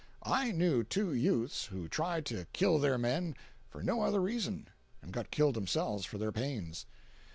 [0.23, 3.35] I knew two youths who tried to "kill their men"
[3.69, 6.87] for no other reason—and got killed themselves for their pains.